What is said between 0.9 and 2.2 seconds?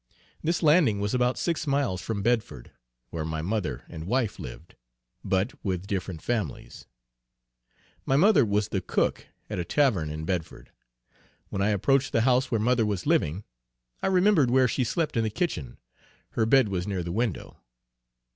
was about six miles